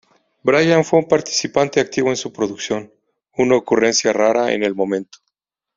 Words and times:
Brian 0.41 0.83
fue 0.83 0.97
un 0.97 1.07
participante 1.07 1.79
activo 1.79 2.09
en 2.09 2.15
su 2.15 2.33
producción, 2.33 2.91
una 3.37 3.55
ocurrencia 3.55 4.11
rara 4.11 4.51
en 4.51 4.63
el 4.63 4.73
momento. 4.73 5.19